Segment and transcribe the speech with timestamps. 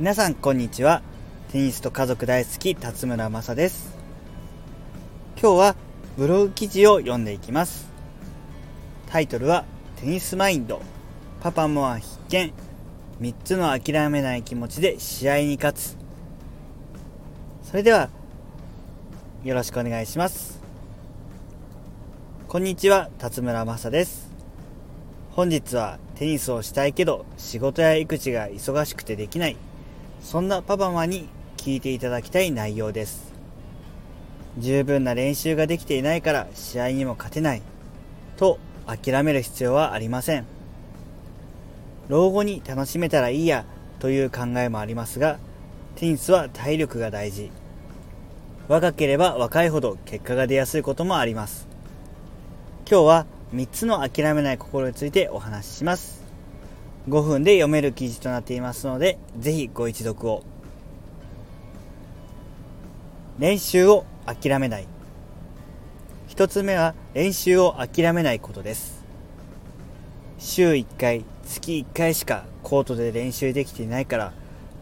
[0.00, 1.02] 皆さんこんにちは。
[1.50, 3.98] テニスと家族大好き辰村正です。
[5.42, 5.76] 今日は
[6.16, 7.90] ブログ記事を読んでいきます。
[9.08, 9.64] タイトルは
[9.96, 10.80] テニスマインド。
[11.40, 12.52] パパもは必見。
[13.20, 15.96] 3つの諦めない気持ちで試合に勝つ。
[17.64, 18.08] それでは
[19.42, 20.60] よろしくお願いします。
[22.46, 24.30] こんにちは辰村正です。
[25.32, 29.56] 本日はテニスをしたいけど仕事や育児が忙しくてできない。
[30.20, 33.32] そんなパパマに聞いていただきたい内容です。
[34.58, 37.62] 十分な練習ができていないから試合にも勝てない
[38.36, 40.46] と諦める必要はありません。
[42.08, 43.64] 老後に楽しめたらいいや
[44.00, 45.38] という考えもありますが
[45.96, 47.50] テニスは体力が大事。
[48.68, 51.68] 若ければ若いほど結果が出やすいこともあります。
[52.90, 56.17] 今日は3つの諦めない心についてお話しします。
[57.08, 60.44] 5分で読める記事となっていますのでぜひご一読を。
[63.38, 64.86] 練習を諦めない。
[66.28, 69.04] 1つ目は練習を諦めないことです。
[70.38, 74.32] 週1回月1回しかコートで練習できていないから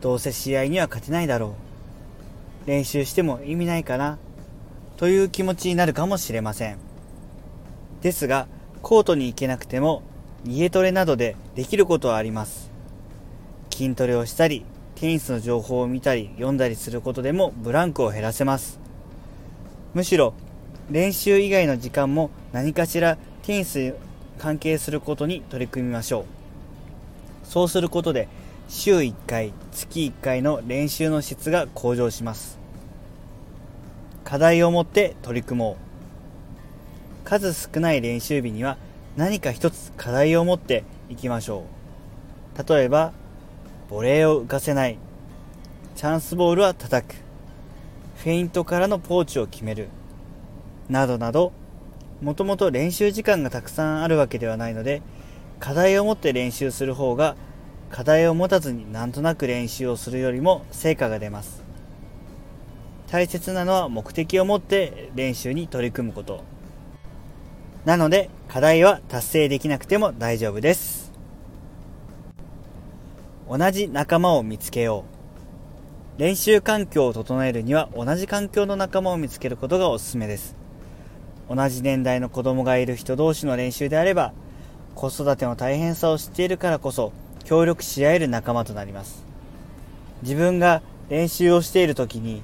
[0.01, 1.55] どうせ試合には勝てないだろ
[2.65, 2.69] う。
[2.69, 4.19] 練習しても意味ないかな
[4.97, 6.79] という気持ちになるかもしれません。
[8.03, 8.49] ですが
[8.83, 10.03] コートに行けなくても
[10.45, 12.71] 家トレなどでできることはあります。
[13.71, 18.79] 筋トレをしたりテニスの情報を見たり読んだりすることでもブランクを減らせます。
[19.95, 20.35] むしろ
[20.91, 23.93] 練習以外の時間も何かしらテニスに
[24.39, 26.25] 関係することに取り組みましょう。
[27.45, 28.29] そうすることで
[28.69, 32.59] 週1回月1回の練習の質が向上します。
[34.25, 35.77] 課題を持って取り組もう。
[37.25, 38.77] 数少ない練習日には
[39.17, 41.65] 何か一つ課題を持っていきましょ
[42.57, 42.71] う。
[42.71, 43.13] 例えば
[43.89, 44.99] ボレーを浮かせない。
[45.95, 47.15] チャンスボールは叩く。
[48.19, 49.89] フェイントからのポーチを決める。
[50.91, 51.53] などなど
[52.21, 55.03] もともと練習時間がたくさんあるわけではないので
[55.61, 57.37] 課題を持って練習する方が
[57.91, 61.65] 課題を持たずになんとなく練習をするよりも成果が出ます。
[63.11, 66.45] 大切なのは目的を持って練習に取り組むこと。
[67.87, 71.13] なので課題は達成できなくても大丈夫です。
[73.49, 75.05] 同じ仲間を見つけよ
[76.19, 76.21] う。
[76.21, 80.57] 練習環境を整えるには同じ環境の仲間を見つけることがおすすめです。
[81.49, 84.33] 同じ年代の子供がいる人同士の練習であれば
[84.97, 87.13] 子育ての大変さを知っているからこそ
[87.45, 89.25] 協力し合える仲間となります。
[90.23, 92.43] 自分が練習をしている時に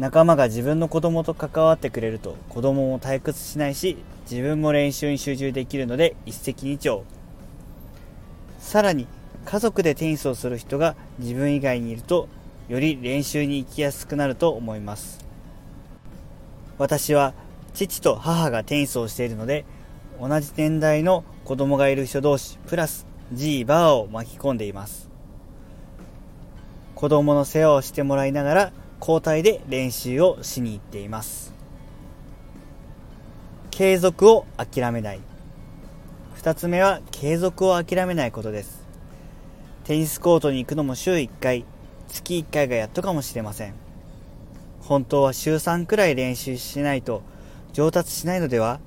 [0.00, 3.98] 仲間が自分の子供と関わってくれると子供も退屈しないし
[4.30, 7.02] 自分も練習に集中できるので一石二鳥。
[8.58, 9.06] さらに
[9.44, 12.28] 家族でテニスをする人が自分以外にいると
[12.70, 15.22] より練習に行きやすくなると思います。
[16.78, 17.34] 私は
[17.74, 19.66] 父と母がテニスをしているので
[20.18, 25.10] 同じ年代の子供がいる人同士プラス G バーを巻き込んでいます。
[26.94, 31.54] 子供の世話をしてもらいながら交代で練習をしに行っています。
[33.70, 35.20] 継続を諦めない。
[36.36, 38.82] 2つ目は継続を諦めないことです。
[39.84, 41.64] テニスコートに行くのも週1回
[42.08, 43.74] 月1回がやっとかもしれません。
[44.82, 47.22] 本当は週3くらい練習しないと
[47.72, 48.80] 上達しないのでは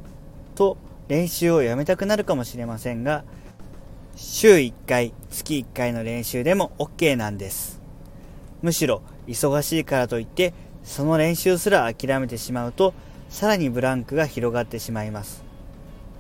[0.56, 3.24] と練習をやめたくなるかもしれませんが
[4.16, 7.82] 週1回月1回の練習でも OK なんです。
[8.62, 10.54] むしろ忙しいからといって
[10.84, 12.94] その練習すら諦めてしまうと
[13.30, 15.44] さらにブランクが広がってしまいます。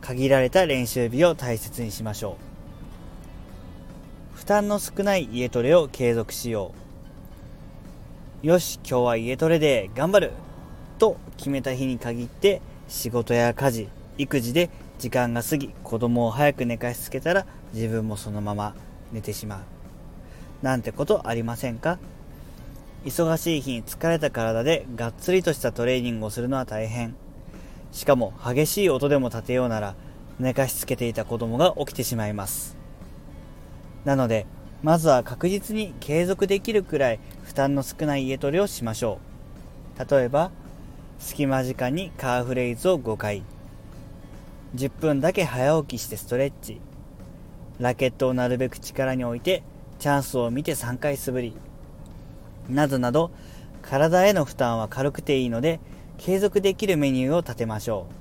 [0.01, 2.37] 限られた練習日を大切にしましょ
[4.35, 4.37] う。
[4.37, 6.73] 負担の少ない家トレを継続しよ
[8.43, 8.47] う。
[8.47, 10.31] よし今日は家トレで頑張る
[10.99, 13.87] と決めた日に限って仕事や家事
[14.17, 18.75] 育児で時間が過ぎ子供を早く寝かしつけたら自分もそのまま
[19.11, 19.59] 寝てしまう。
[20.61, 21.99] なんてことありませんか？
[23.05, 27.15] 忙しい日に疲れた体でがっつりとしたトレーニングをするのは大変。
[27.91, 29.95] しかも激しい音でも立てようなら
[30.39, 32.77] 寝かしつけていた子供が起きてしまいます。
[34.05, 34.45] なので
[34.81, 39.19] まずは確実に継続できるくらい負担の少ない家トレをしましょ
[39.97, 40.09] う。
[40.09, 40.51] 例えば
[41.19, 43.43] 隙間時間にカーフレイズを5回
[44.75, 46.79] 10分だけ早起きしてストレッチ。
[47.79, 49.61] ラケットをなるべく力に置いて
[49.99, 51.55] チャンスを見て3回素振り。
[52.69, 53.31] などなど
[53.81, 55.79] 体への負担は軽くていいので
[56.17, 58.13] 継続できるメニューを立てましょう。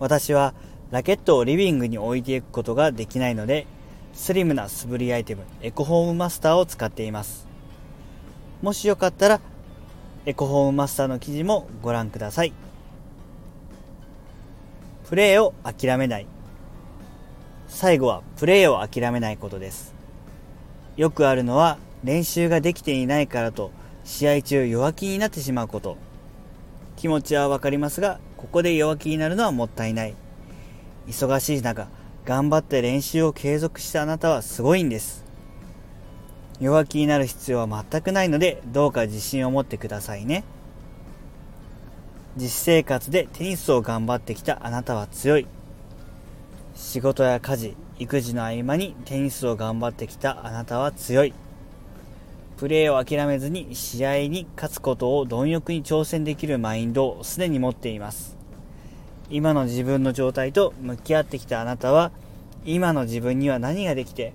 [0.00, 0.54] 私は
[0.90, 3.66] ラケットをリビングに置いていくことができないので
[4.12, 7.46] スリムな素振りアイテムエコホームマスターを使っています。
[8.62, 9.40] もしよかったら
[10.26, 12.52] エコホームマスターの記事もご覧ください。
[15.08, 16.26] プレーを諦めない。
[17.68, 19.94] 最後はプレーを諦めないことです。
[20.96, 23.72] よくあるのは練習ができていないからと
[24.04, 25.96] 試合中弱気になってしまうこと。
[26.96, 30.14] 気持ちはわかりますがここで弱気になるのはもったいない。
[31.06, 31.88] 忙しい中
[32.24, 35.24] 頑張って練習を継続したあなたはすごいんです。
[36.60, 40.44] 弱気になる必要は全くないのでどうか自信を持ってくださいね。
[42.36, 45.46] 実生活でテニスを頑張ってきたあなたは強い。
[46.74, 51.34] 仕事や家事育児の合間にテニスを頑張ってきたあなたは強い。
[52.58, 58.36] プレーを諦めずに試合に勝つことを貪欲に挑戦できるマインドをすでに持っています。
[59.30, 62.10] 今の自分の状態と向き合ってきたあなたは
[62.64, 64.32] 今の自分には何ができて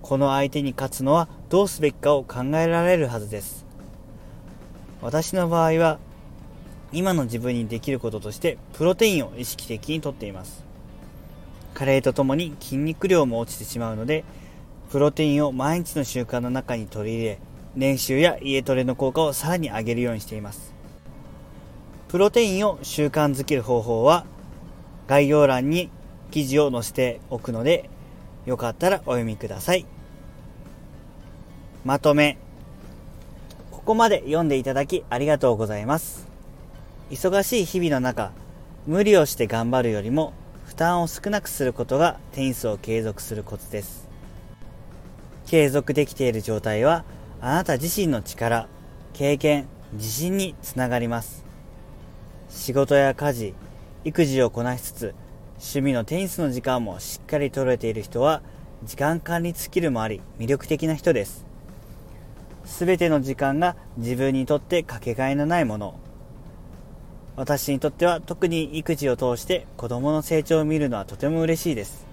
[0.00, 3.64] この相手に勝つのはどうすべきかを考えられるはずです。
[5.00, 6.00] 私の場合は
[6.92, 10.64] 今の自分にできることとしてプロテインを意識的にとっています。
[11.74, 14.24] 加齢とともに筋肉量も落ちてしまうので
[14.90, 17.38] プロテインを毎日の習慣の中に取り入れ
[17.74, 20.74] 練習や家トレの効果をさらに上げるようにしています。
[22.08, 24.26] プロテインを習慣づける方法は
[25.06, 25.90] 概要欄に
[26.30, 27.88] 記事を載せておくので
[28.44, 29.86] よかったらお読みください。
[31.84, 32.38] まとめ。
[33.70, 36.28] ここまで読んでいただきありがとうございます。
[37.10, 38.32] 忙しい日々の中
[38.86, 40.32] 無理をして頑張るよりも
[40.64, 44.08] 負担を少なくすることがテニスを継続するコツです。
[45.46, 47.04] 継続できている状態は
[47.44, 48.68] あなた自身の力
[49.14, 51.44] 経験自信につながります。
[52.48, 53.54] 仕事や家事
[54.04, 55.14] 育児をこなしつつ
[55.54, 58.42] 趣味のテニスの時間もしっかり取れている人は
[58.84, 61.44] 時間管理スキルもあり魅力的な人です。
[62.64, 65.98] 全ての時間が自分にとってかけがえのないもの。
[67.34, 72.06] 私にとっては特に育児を通して子供の成長を見るのはとても嬉しいです。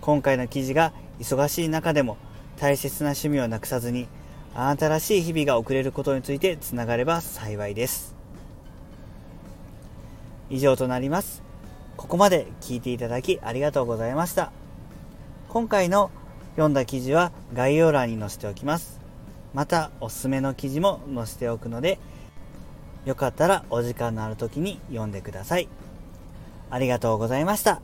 [0.00, 2.16] 今回の記事が忙しい中でも
[2.60, 4.08] 大切な趣味をなくさずに
[4.54, 8.14] あなたらしい日々が送れることについてつながれば幸いです
[10.50, 11.42] 以上となります
[11.96, 14.52] ここまで聞いていただきありがとうございました
[15.48, 16.10] 今回の
[16.52, 19.00] 読んだ記事は概要欄に載せておきます
[19.54, 21.98] またおすすめの記事も載せておくので
[23.08, 25.68] よかったらお時間のある時に読んでください。
[26.70, 27.80] ありがとうございました。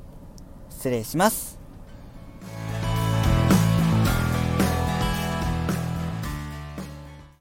[0.68, 1.53] 失礼します。